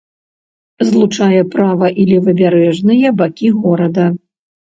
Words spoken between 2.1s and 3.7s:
левабярэжныя бакі